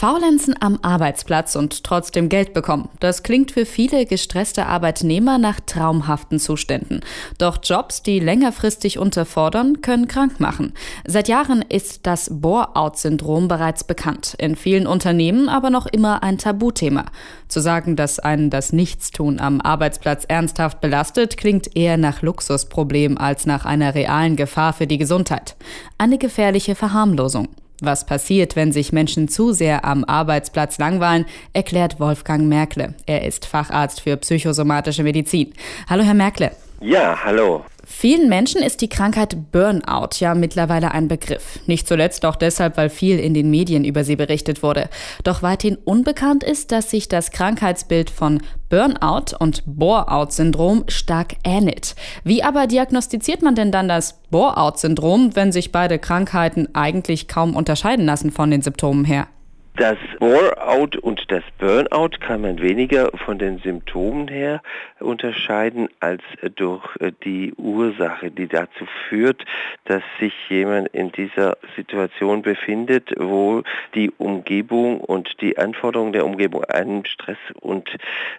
Faulenzen 0.00 0.54
am 0.58 0.78
Arbeitsplatz 0.80 1.56
und 1.56 1.84
trotzdem 1.84 2.30
Geld 2.30 2.54
bekommen. 2.54 2.88
Das 3.00 3.22
klingt 3.22 3.50
für 3.50 3.66
viele 3.66 4.06
gestresste 4.06 4.64
Arbeitnehmer 4.64 5.36
nach 5.36 5.60
traumhaften 5.60 6.38
Zuständen. 6.38 7.00
Doch 7.36 7.58
Jobs, 7.62 8.02
die 8.02 8.18
längerfristig 8.18 8.98
unterfordern, 8.98 9.82
können 9.82 10.08
krank 10.08 10.40
machen. 10.40 10.72
Seit 11.06 11.28
Jahren 11.28 11.60
ist 11.60 12.06
das 12.06 12.30
Bore-out-Syndrom 12.32 13.46
bereits 13.46 13.84
bekannt. 13.84 14.36
In 14.38 14.56
vielen 14.56 14.86
Unternehmen 14.86 15.50
aber 15.50 15.68
noch 15.68 15.84
immer 15.84 16.22
ein 16.22 16.38
Tabuthema. 16.38 17.04
Zu 17.48 17.60
sagen, 17.60 17.94
dass 17.94 18.18
einen 18.18 18.48
das 18.48 18.72
Nichtstun 18.72 19.38
am 19.38 19.60
Arbeitsplatz 19.60 20.24
ernsthaft 20.24 20.80
belastet, 20.80 21.36
klingt 21.36 21.76
eher 21.76 21.98
nach 21.98 22.22
Luxusproblem 22.22 23.18
als 23.18 23.44
nach 23.44 23.66
einer 23.66 23.94
realen 23.94 24.36
Gefahr 24.36 24.72
für 24.72 24.86
die 24.86 24.96
Gesundheit. 24.96 25.56
Eine 25.98 26.16
gefährliche 26.16 26.74
Verharmlosung. 26.74 27.48
Was 27.82 28.04
passiert, 28.04 28.56
wenn 28.56 28.72
sich 28.72 28.92
Menschen 28.92 29.28
zu 29.28 29.52
sehr 29.52 29.84
am 29.84 30.04
Arbeitsplatz 30.04 30.78
langweilen, 30.78 31.26
erklärt 31.52 31.98
Wolfgang 31.98 32.46
Merkle. 32.48 32.94
Er 33.06 33.24
ist 33.26 33.46
Facharzt 33.46 34.00
für 34.02 34.16
psychosomatische 34.16 35.02
Medizin. 35.02 35.54
Hallo, 35.88 36.02
Herr 36.02 36.14
Merkle. 36.14 36.52
Ja, 36.80 37.18
hallo. 37.24 37.64
Vielen 37.92 38.28
Menschen 38.28 38.62
ist 38.62 38.80
die 38.80 38.88
Krankheit 38.88 39.50
Burnout 39.50 40.20
ja 40.20 40.34
mittlerweile 40.34 40.92
ein 40.92 41.08
Begriff. 41.08 41.58
Nicht 41.66 41.88
zuletzt 41.88 42.24
auch 42.24 42.36
deshalb, 42.36 42.76
weil 42.76 42.88
viel 42.88 43.18
in 43.18 43.34
den 43.34 43.50
Medien 43.50 43.84
über 43.84 44.04
sie 44.04 44.14
berichtet 44.14 44.62
wurde. 44.62 44.88
Doch 45.24 45.42
weithin 45.42 45.76
unbekannt 45.76 46.44
ist, 46.44 46.70
dass 46.72 46.88
sich 46.88 47.08
das 47.08 47.32
Krankheitsbild 47.32 48.08
von 48.08 48.42
Burnout 48.70 49.36
und 49.38 49.64
Bore-out-Syndrom 49.66 50.84
stark 50.86 51.34
ähnelt. 51.44 51.96
Wie 52.22 52.44
aber 52.44 52.68
diagnostiziert 52.68 53.42
man 53.42 53.56
denn 53.56 53.72
dann 53.72 53.88
das 53.88 54.20
Bore-out-Syndrom, 54.30 55.34
wenn 55.34 55.50
sich 55.50 55.72
beide 55.72 55.98
Krankheiten 55.98 56.68
eigentlich 56.74 57.26
kaum 57.26 57.56
unterscheiden 57.56 58.06
lassen 58.06 58.30
von 58.30 58.52
den 58.52 58.62
Symptomen 58.62 59.04
her? 59.04 59.26
Das 59.76 59.96
Bore-out 60.18 60.96
und 60.96 61.30
das 61.30 61.44
Burnout 61.58 62.18
kann 62.20 62.42
man 62.42 62.60
weniger 62.60 63.10
von 63.24 63.38
den 63.38 63.58
Symptomen 63.60 64.26
her 64.26 64.60
unterscheiden 64.98 65.88
als 66.00 66.22
durch 66.56 66.84
äh, 66.98 67.12
die 67.24 67.54
Ursache, 67.54 68.30
die 68.30 68.48
dazu 68.48 68.86
führt, 69.08 69.44
dass 69.84 70.02
sich 70.18 70.34
jemand 70.48 70.88
in 70.88 71.12
dieser 71.12 71.56
Situation 71.76 72.42
befindet, 72.42 73.14
wo 73.16 73.62
die 73.94 74.10
Umgebung 74.18 75.00
und 75.00 75.40
die 75.40 75.56
Anforderungen 75.56 76.12
der 76.12 76.26
Umgebung 76.26 76.64
einen 76.64 77.06
Stress 77.06 77.38
und 77.60 77.88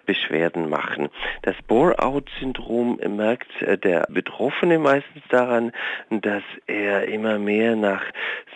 Beschwerden 0.04 0.68
machen. 0.68 1.08
Das 1.42 1.56
Bore-out-Syndrom 1.66 3.00
merkt 3.08 3.50
äh, 3.62 3.78
der 3.78 4.06
Betroffene 4.10 4.78
meistens 4.78 5.22
daran, 5.30 5.72
dass 6.10 6.44
er 6.66 7.08
immer 7.08 7.38
mehr 7.38 7.74
nach 7.74 8.02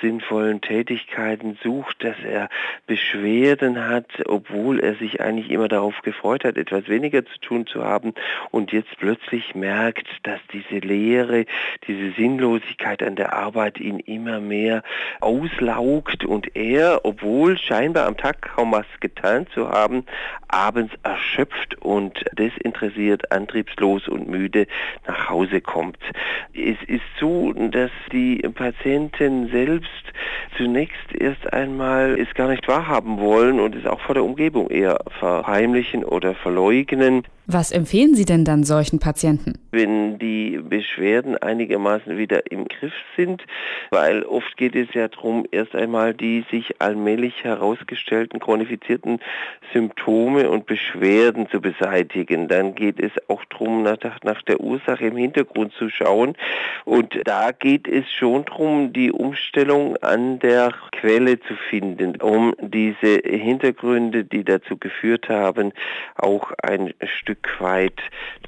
sinnvollen 0.01 0.61
Tätigkeiten 0.61 1.59
sucht, 1.63 2.05
dass 2.05 2.17
er 2.23 2.49
Beschwerden 2.87 3.89
hat, 3.89 4.07
obwohl 4.27 4.81
er 4.81 4.95
sich 4.95 5.21
eigentlich 5.21 5.51
immer 5.51 5.69
darauf 5.69 6.01
gefreut 6.03 6.45
hat, 6.45 6.57
etwas 6.57 6.89
weniger 6.89 7.25
zu 7.25 7.39
tun 7.41 7.67
zu 7.67 7.85
haben 7.85 8.15
und 8.51 8.73
jetzt 8.73 8.97
plötzlich 8.99 9.55
merkt, 9.55 10.07
dass 10.23 10.41
diese 10.53 10.79
Leere, 10.79 11.47
diese 11.87 12.13
Sinnlosigkeit 12.13 13.03
an 13.03 13.17
der 13.17 13.33
Arbeit 13.33 13.79
ihn 13.79 13.99
immer 14.01 14.41
mehr 14.41 14.83
auslaugt 15.21 16.25
und 16.25 16.55
er, 16.57 17.05
obwohl 17.05 17.59
scheinbar 17.59 18.07
am 18.07 18.17
Tag 18.17 18.43
kaum 18.43 18.73
was 18.73 18.87
getan 19.01 19.47
zu 19.53 19.69
haben, 19.69 20.05
abends 20.49 20.95
erschöpft 21.03 21.77
und 21.83 22.25
desinteressiert, 22.39 23.33
antriebslos 23.33 24.09
und 24.09 24.29
müde 24.29 24.67
nach 25.07 25.29
Hause 25.29 25.61
kommt. 25.61 25.99
Es 26.55 26.77
ist 26.87 27.03
so, 27.19 27.53
dass 27.53 27.91
die 28.13 28.39
Patienten 28.55 29.49
selbst 29.51 29.91
zunächst 30.57 31.15
erst 31.19 31.53
einmal 31.53 32.19
es 32.19 32.33
gar 32.35 32.49
nicht 32.49 32.56
wahrhaben 32.67 33.19
wollen 33.19 33.61
und 33.61 33.75
es 33.75 33.87
auch 33.87 34.01
vor 34.01 34.15
der 34.15 34.25
Umgebung 34.25 34.69
eher 34.69 34.99
verheimlichen 35.19 36.05
oder 36.05 36.35
verleugnen. 36.35 37.25
Was 37.49 37.71
empfehlen 37.71 38.17
Sie 38.17 38.25
denn 38.25 38.45
dann 38.45 38.65
solchen 38.65 38.99
Patienten? 38.99 39.53
Wenn 39.71 40.19
die 40.19 40.59
Beschwerden 40.59 41.39
einigermaßen 41.39 42.19
wieder 42.19 42.51
im 42.51 42.67
Griff 42.67 42.93
sind, 43.17 43.41
weil 43.91 44.25
oft 44.25 44.57
geht 44.57 44.75
es 44.75 44.93
ja 44.95 45.07
darum, 45.07 45.47
erst 45.53 45.77
einmal 45.77 46.13
die 46.13 46.45
sich 46.51 46.81
allmählich 46.81 47.45
herausgestellten 47.45 48.41
chronifizierten 48.41 49.21
Symptome 49.73 50.51
und 50.51 50.67
Beschwerden 50.67 51.49
zu 51.49 51.61
beseitigen. 51.61 52.49
Dann 52.49 52.75
geht 52.75 52.99
es 52.99 53.13
auch 53.29 53.45
darum, 53.45 53.85
nach, 53.85 53.99
nach 54.25 54.43
der 54.43 54.61
Ursache 54.61 55.07
im 55.07 55.17
Hintergrund 55.17 55.73
zu 55.75 55.89
schauen. 55.89 56.35
Und 56.85 57.15
da 57.25 57.53
geht 57.53 57.87
es 57.87 58.11
schon 58.11 58.45
darum, 58.45 58.93
die 58.93 59.13
Umstellung 59.13 59.97
an 59.99 60.41
der 60.41 60.73
Quelle 60.91 61.39
zu 61.39 61.55
finden, 61.71 62.17
um 62.21 62.46
diese 62.61 63.21
Hintergründe, 63.25 64.25
die 64.25 64.45
dazu 64.45 64.77
geführt 64.77 65.29
haben, 65.29 65.73
auch 66.17 66.53
ein 66.63 66.95
Stück 67.03 67.61
weit 67.61 68.01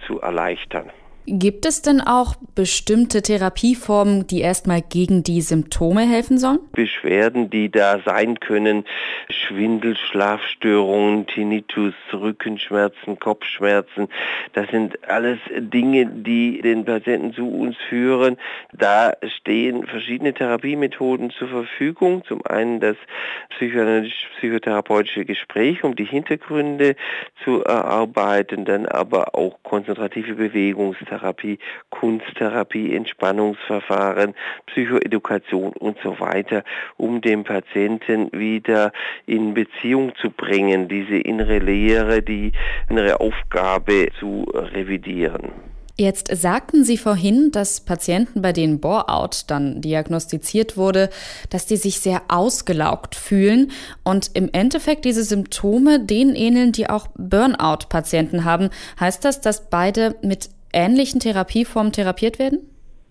zu 0.06 0.20
erleichtern. 0.20 0.90
Gibt 1.30 1.66
es 1.66 1.82
denn 1.82 2.00
auch 2.00 2.36
bestimmte 2.54 3.20
Therapieformen, 3.20 4.26
die 4.26 4.40
erstmal 4.40 4.80
gegen 4.80 5.22
die 5.22 5.42
Symptome 5.42 6.08
helfen 6.08 6.38
sollen? 6.38 6.58
Beschwerden, 6.72 7.50
die 7.50 7.70
da 7.70 8.00
sein 8.02 8.40
können, 8.40 8.86
Schwindel, 9.28 9.94
Schlafstörungen, 9.98 11.26
Tinnitus, 11.26 11.92
Rückenschmerzen, 12.14 13.18
Kopfschmerzen, 13.18 14.08
das 14.54 14.70
sind 14.70 15.06
alles 15.06 15.38
Dinge, 15.58 16.06
die 16.06 16.62
den 16.62 16.86
Patienten 16.86 17.34
zu 17.34 17.46
uns 17.46 17.76
führen. 17.90 18.38
Da 18.72 19.12
stehen 19.38 19.86
verschiedene 19.86 20.32
Therapiemethoden 20.32 21.28
zur 21.28 21.48
Verfügung. 21.48 22.24
Zum 22.24 22.40
einen 22.46 22.80
das 22.80 22.96
psychoanalytisch-psychotherapeutische 23.50 25.26
Gespräch, 25.26 25.84
um 25.84 25.94
die 25.94 26.06
Hintergründe 26.06 26.96
zu 27.44 27.62
erarbeiten, 27.64 28.64
dann 28.64 28.86
aber 28.86 29.34
auch 29.34 29.58
konzentrative 29.62 30.34
Bewegungstherapie 30.34 31.17
Physiotherapie, 31.18 31.58
Kunsttherapie, 31.90 32.94
Entspannungsverfahren, 32.94 34.34
Psychoedukation 34.66 35.72
und 35.72 35.98
so 36.02 36.18
weiter, 36.20 36.64
um 36.96 37.20
den 37.20 37.44
Patienten 37.44 38.30
wieder 38.32 38.92
in 39.26 39.54
Beziehung 39.54 40.14
zu 40.20 40.30
bringen, 40.30 40.88
diese 40.88 41.16
innere 41.16 41.58
Lehre, 41.58 42.22
die 42.22 42.52
innere 42.88 43.20
Aufgabe 43.20 44.08
zu 44.18 44.44
revidieren. 44.52 45.52
Jetzt 46.00 46.28
sagten 46.32 46.84
Sie 46.84 46.96
vorhin, 46.96 47.50
dass 47.50 47.80
Patienten, 47.80 48.40
bei 48.40 48.52
denen 48.52 48.78
Bore-out 48.78 49.46
dann 49.48 49.80
diagnostiziert 49.80 50.76
wurde, 50.76 51.10
dass 51.50 51.66
die 51.66 51.76
sich 51.76 51.98
sehr 51.98 52.22
ausgelaugt 52.28 53.16
fühlen 53.16 53.72
und 54.04 54.30
im 54.34 54.48
Endeffekt 54.52 55.04
diese 55.04 55.24
Symptome 55.24 55.98
denen 55.98 56.36
ähneln, 56.36 56.70
die 56.70 56.88
auch 56.88 57.08
Burnout-Patienten 57.18 58.44
haben. 58.44 58.70
Heißt 59.00 59.24
das, 59.24 59.40
dass 59.40 59.70
beide 59.70 60.14
mit 60.22 60.50
ähnlichen 60.72 61.20
Therapieformen 61.20 61.92
therapiert 61.92 62.38
werden? 62.38 62.60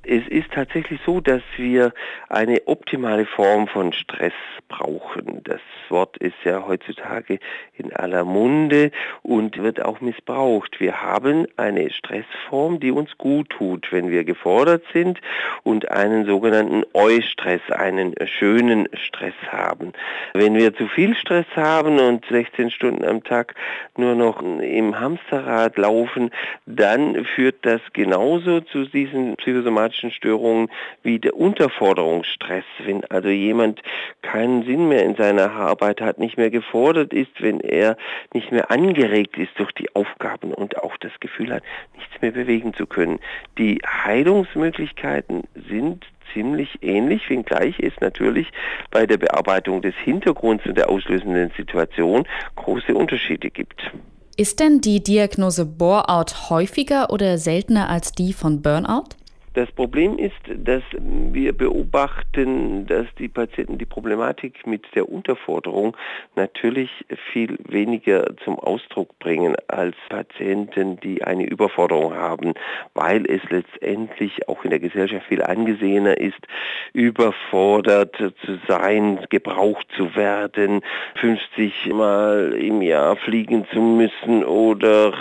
Es 0.09 0.25
ist 0.29 0.51
tatsächlich 0.53 1.01
so, 1.05 1.19
dass 1.19 1.41
wir 1.57 1.91
eine 2.29 2.65
optimale 2.65 3.25
Form 3.25 3.67
von 3.67 3.91
Stress 3.91 4.31
brauchen. 4.69 5.41
Das 5.43 5.59
Wort 5.89 6.15
ist 6.17 6.37
ja 6.45 6.65
heutzutage 6.65 7.39
in 7.73 7.93
aller 7.93 8.23
Munde 8.23 8.91
und 9.21 9.57
wird 9.57 9.83
auch 9.83 9.99
missbraucht. 9.99 10.79
Wir 10.79 11.01
haben 11.01 11.45
eine 11.57 11.89
Stressform, 11.89 12.79
die 12.79 12.91
uns 12.91 13.17
gut 13.17 13.49
tut, 13.49 13.91
wenn 13.91 14.09
wir 14.09 14.23
gefordert 14.23 14.83
sind 14.93 15.19
und 15.63 15.91
einen 15.91 16.25
sogenannten 16.25 16.83
Eustress, 16.93 17.61
einen 17.69 18.15
schönen 18.27 18.87
Stress 18.93 19.35
haben. 19.49 19.91
Wenn 20.33 20.55
wir 20.55 20.73
zu 20.73 20.87
viel 20.87 21.15
Stress 21.15 21.47
haben 21.57 21.99
und 21.99 22.25
16 22.29 22.71
Stunden 22.71 23.03
am 23.03 23.25
Tag 23.25 23.55
nur 23.97 24.15
noch 24.15 24.41
im 24.41 24.97
Hamsterrad 24.97 25.77
laufen, 25.77 26.31
dann 26.65 27.25
führt 27.25 27.57
das 27.63 27.81
genauso 27.91 28.61
zu 28.61 28.85
diesen 28.85 29.35
psychosomatischen 29.35 29.96
psychosomatischen 29.97 30.11
Störungen 30.11 30.69
wie 31.03 31.19
der 31.19 31.35
Unterforderungsstress, 31.35 32.63
wenn 32.83 33.03
also 33.05 33.29
jemand 33.29 33.81
keinen 34.21 34.63
Sinn 34.63 34.87
mehr 34.87 35.03
in 35.03 35.15
seiner 35.15 35.51
Arbeit 35.51 36.01
hat, 36.01 36.19
nicht 36.19 36.37
mehr 36.37 36.49
gefordert 36.49 37.13
ist, 37.13 37.31
wenn 37.39 37.59
er 37.59 37.97
nicht 38.33 38.51
mehr 38.51 38.71
angeregt 38.71 39.37
ist 39.37 39.51
durch 39.57 39.71
die 39.73 39.93
Aufgaben 39.95 40.53
und 40.53 40.77
auch 40.77 40.97
das 40.97 41.11
Gefühl 41.19 41.53
hat, 41.53 41.63
nichts 41.95 42.21
mehr 42.21 42.31
bewegen 42.31 42.73
zu 42.73 42.85
können. 42.85 43.19
Die 43.57 43.81
Heilungsmöglichkeiten 43.85 45.43
sind 45.69 46.05
ziemlich 46.33 46.79
ähnlich, 46.81 47.29
wenngleich 47.29 47.79
es 47.79 47.93
natürlich 48.01 48.51
bei 48.91 49.05
der 49.05 49.17
Bearbeitung 49.17 49.81
des 49.81 49.95
Hintergrunds 49.95 50.65
und 50.65 50.77
der 50.77 50.89
auslösenden 50.89 51.51
Situation 51.55 52.27
große 52.55 52.93
Unterschiede 52.93 53.49
gibt. 53.49 53.91
Ist 54.35 54.59
denn 54.59 54.81
die 54.81 55.01
Diagnose 55.01 55.65
Bore-out 55.65 56.49
häufiger 56.51 57.09
oder 57.09 57.39
seltener 57.39 57.89
als 57.89 58.11
die 58.11 58.33
von 58.33 58.61
Burnout? 58.61 59.15
Das 59.57 59.71
Problem 59.71 60.19
ist, 60.19 60.35
dass 60.55 60.83
wir 60.99 61.51
beobachten, 61.51 62.85
dass 62.85 63.07
die 63.17 63.27
Patienten 63.27 63.79
die 63.79 63.87
Problematik 63.87 64.67
mit 64.67 64.85
der 64.93 65.09
Unterforderung 65.09 65.97
natürlich 66.35 66.91
viel 67.31 67.57
weniger 67.67 68.37
zum 68.43 68.59
Ausdruck 68.59 69.17
bringen 69.17 69.55
als 69.67 69.95
Patienten, 70.09 70.99
die 70.99 71.23
eine 71.23 71.47
Überforderung 71.47 72.13
haben, 72.13 72.53
weil 72.93 73.25
es 73.25 73.41
letztendlich 73.49 74.47
auch 74.47 74.63
in 74.63 74.69
der 74.69 74.79
Gesellschaft 74.79 75.25
viel 75.25 75.41
angesehener 75.41 76.19
ist, 76.19 76.45
überfordert 76.93 78.15
zu 78.15 78.59
sein, 78.67 79.25
gebraucht 79.29 79.87
zu 79.95 80.15
werden, 80.15 80.81
50 81.15 81.93
Mal 81.93 82.53
im 82.53 82.83
Jahr 82.83 83.15
fliegen 83.15 83.65
zu 83.73 83.81
müssen 83.81 84.43
oder 84.43 85.15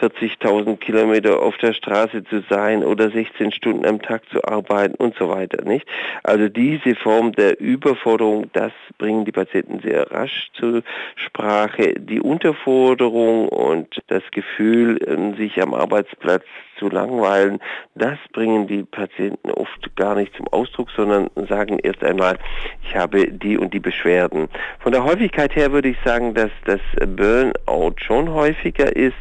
40.000 0.00 0.78
Kilometer 0.78 1.42
auf 1.42 1.58
der 1.58 1.74
Straße 1.74 2.24
zu 2.24 2.42
sein 2.48 2.82
oder 2.82 3.10
16 3.10 3.52
Stunden 3.52 3.73
Stunden 3.74 3.86
am 3.86 4.00
Tag 4.00 4.22
zu 4.30 4.42
arbeiten 4.44 4.94
und 4.96 5.16
so 5.16 5.28
weiter, 5.28 5.64
nicht? 5.64 5.86
Also 6.22 6.48
diese 6.48 6.94
Form 6.94 7.32
der 7.32 7.60
Überforderung, 7.60 8.50
das 8.52 8.72
bringen 8.98 9.24
die 9.24 9.32
Patienten 9.32 9.80
sehr 9.80 10.10
rasch 10.10 10.50
zur 10.54 10.82
Sprache. 11.16 11.94
Die 11.98 12.20
Unterforderung 12.20 13.48
und 13.48 14.02
das 14.08 14.22
Gefühl, 14.30 14.98
ähm, 15.06 15.34
sich 15.36 15.60
am 15.60 15.74
Arbeitsplatz 15.74 16.44
zu 16.84 16.94
langweilen, 16.94 17.60
das 17.94 18.18
bringen 18.32 18.66
die 18.66 18.82
Patienten 18.82 19.50
oft 19.50 19.96
gar 19.96 20.14
nicht 20.14 20.34
zum 20.36 20.46
Ausdruck, 20.48 20.90
sondern 20.94 21.30
sagen 21.48 21.78
erst 21.78 22.02
einmal, 22.04 22.38
ich 22.82 22.94
habe 22.94 23.30
die 23.30 23.56
und 23.56 23.72
die 23.72 23.80
Beschwerden. 23.80 24.48
Von 24.80 24.92
der 24.92 25.04
Häufigkeit 25.04 25.56
her 25.56 25.72
würde 25.72 25.88
ich 25.88 25.96
sagen, 26.04 26.34
dass 26.34 26.50
das 26.66 26.80
Burnout 27.16 27.94
schon 27.98 28.32
häufiger 28.32 28.94
ist, 28.94 29.14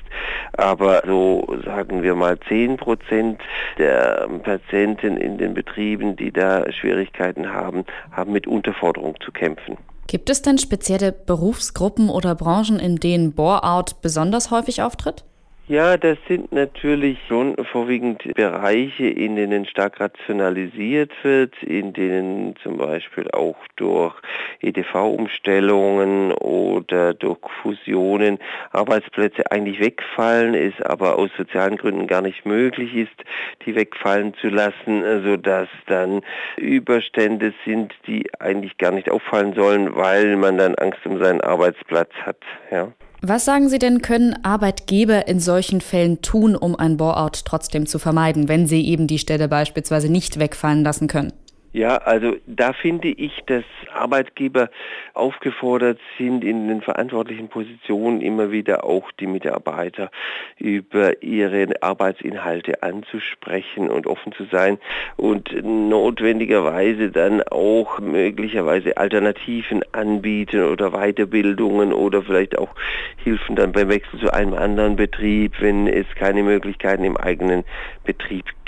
aber 0.54 1.04
so 1.06 1.48
sagen 1.64 2.04
wir 2.04 2.16
mal 2.16 2.38
10 2.48 2.78
Prozent 2.78 3.42
der 3.78 4.28
Patienten 4.44 5.18
in 5.18 5.38
den 5.38 5.54
Betrieben, 5.54 6.16
die 6.16 6.32
da 6.32 6.70
Schwierigkeiten 6.72 7.54
haben, 7.54 7.86
haben 8.12 8.34
mit 8.34 8.48
Unterforderung 8.48 9.16
zu 9.24 9.32
kämpfen. 9.32 9.78
Gibt 10.08 10.30
es 10.30 10.42
denn 10.42 10.58
spezielle 10.58 11.14
Berufsgruppen 11.14 12.10
oder 12.10 12.36
Branchen, 12.36 12.78
in 12.78 12.98
denen 12.98 13.34
Bore-out 13.34 14.02
besonders 14.02 14.52
häufig 14.52 14.82
auftritt? 14.82 15.24
Ja, 15.70 15.96
das 15.96 16.18
sind 16.28 16.52
natürlich 16.52 17.18
schon 17.30 17.56
vorwiegend 17.72 18.22
Bereiche, 18.36 19.08
in 19.08 19.38
denen 19.38 19.66
stark 19.66 19.98
rationalisiert 20.02 21.12
wird, 21.24 21.54
in 21.64 21.94
denen 21.94 22.58
zum 22.62 22.76
Beispiel 22.76 23.32
auch 23.32 23.56
durch 23.78 24.14
EDV-Umstellungen 24.60 26.34
oder 26.34 27.14
durch 27.14 27.40
Fusionen 27.62 28.40
Arbeitsplätze 28.74 29.50
eigentlich 29.54 29.80
wegfallen, 29.80 30.54
es 30.54 30.74
aber 30.82 31.18
aus 31.18 31.30
sozialen 31.38 31.78
Gründen 31.78 32.08
gar 32.08 32.22
nicht 32.22 32.46
möglich 32.46 32.94
ist, 32.94 33.24
die 33.66 33.74
wegfallen 33.74 34.34
zu 34.34 34.50
lassen, 34.50 35.24
sodass 35.24 35.70
dann 35.86 36.24
Überstände 36.58 37.54
sind, 37.64 37.94
die 38.06 38.30
eigentlich 38.42 38.78
gar 38.78 38.92
nicht 38.92 39.10
auffallen 39.10 39.54
sollen, 39.54 39.96
weil 39.96 40.36
man 40.36 40.58
dann 40.58 40.76
Angst 40.76 41.06
um 41.06 41.20
seinen 41.20 41.40
Arbeitsplatz 41.40 42.12
hat. 42.26 42.42
Ja. 42.70 42.92
Was 43.26 43.46
sagen 43.46 43.70
Sie 43.70 43.80
denn, 43.80 44.02
können 44.02 44.36
Arbeitgeber 44.44 45.30
in 45.30 45.40
solchen 45.40 45.80
Fällen 45.80 46.22
tun, 46.22 46.58
um 46.58 46.76
ein 46.76 46.98
Bore-out 46.98 47.46
trotzdem 47.46 47.86
zu 47.86 47.98
vermeiden, 47.98 48.50
wenn 48.50 48.68
sie 48.68 48.86
eben 48.86 49.08
die 49.08 49.18
Stelle 49.18 49.48
beispielsweise 49.48 50.10
nicht 50.10 50.40
wegfallen 50.40 50.84
lassen 50.84 51.08
können? 51.08 51.32
Ja, 51.76 51.98
also 51.98 52.36
da 52.46 52.72
finde 52.72 53.08
ich, 53.08 53.42
dass 53.48 53.64
Arbeitgeber 53.92 54.70
aufgefordert 55.16 55.98
sind, 56.20 56.44
in 56.44 56.68
den 56.68 56.82
verantwortlichen 56.82 57.50
Positionen 57.50 58.22
immer 58.22 58.52
wieder 58.52 58.84
auch 58.84 59.12
die 59.14 59.26
Mitarbeiter 59.26 60.12
über 60.60 61.24
ihre 61.24 61.68
Arbeitsinhalte 61.82 62.84
anzusprechen 62.84 63.90
und 63.90 64.06
offen 64.06 64.34
zu 64.34 64.44
sein 64.52 64.78
und 65.18 65.50
notwendigerweise 65.64 67.10
dann 67.10 67.42
auch 67.42 68.00
möglicherweise 68.00 68.98
Alternativen 68.98 69.82
anbieten 69.94 70.66
oder 70.66 70.92
Weiterbildungen 70.92 71.92
oder 71.92 72.22
vielleicht 72.22 72.56
auch 72.56 72.76
Hilfen 73.24 73.56
dann 73.56 73.72
beim 73.72 73.90
Wechsel 73.90 74.20
zu 74.20 74.32
einem 74.32 74.54
anderen 74.54 74.96
Betrieb, 74.96 75.54
wenn 75.60 75.88
es 75.88 76.06
keine 76.20 76.44
Möglichkeiten 76.44 77.04
im 77.04 77.18
eigenen 77.18 77.64
Betrieb 78.04 78.46
gibt. 78.46 78.63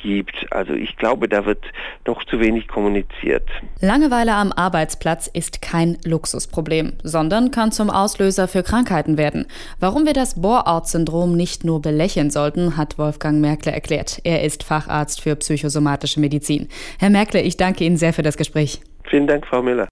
Also 0.51 0.73
ich 0.73 0.95
glaube, 0.97 1.27
da 1.27 1.45
wird 1.45 1.63
noch 2.05 2.23
zu 2.25 2.39
wenig 2.39 2.67
kommuniziert. 2.67 3.47
Langeweile 3.81 4.33
am 4.33 4.51
Arbeitsplatz 4.51 5.27
ist 5.27 5.61
kein 5.61 5.97
Luxusproblem, 6.05 6.93
sondern 7.03 7.51
kann 7.51 7.71
zum 7.71 7.89
Auslöser 7.89 8.47
für 8.47 8.63
Krankheiten 8.63 9.17
werden. 9.17 9.47
Warum 9.79 10.05
wir 10.05 10.13
das 10.13 10.41
Bore-out-Syndrom 10.41 11.35
nicht 11.35 11.63
nur 11.63 11.81
belächeln 11.81 12.29
sollten, 12.29 12.77
hat 12.77 12.97
Wolfgang 12.97 13.41
Merkle 13.41 13.71
erklärt. 13.71 14.19
Er 14.23 14.43
ist 14.43 14.63
Facharzt 14.63 15.21
für 15.21 15.35
psychosomatische 15.35 16.19
Medizin. 16.19 16.69
Herr 16.99 17.09
Merkle, 17.09 17.41
ich 17.41 17.57
danke 17.57 17.83
Ihnen 17.83 17.97
sehr 17.97 18.13
für 18.13 18.23
das 18.23 18.37
Gespräch. 18.37 18.81
Vielen 19.09 19.27
Dank, 19.27 19.45
Frau 19.47 19.61
Müller. 19.61 19.87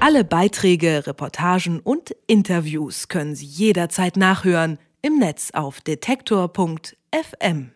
Alle 0.00 0.24
Beiträge, 0.24 1.06
Reportagen 1.06 1.80
und 1.80 2.14
Interviews 2.26 3.08
können 3.08 3.34
Sie 3.34 3.46
jederzeit 3.46 4.16
nachhören 4.16 4.78
im 5.02 5.18
Netz 5.18 5.50
auf 5.52 5.80
detektor.fm. 5.80 7.70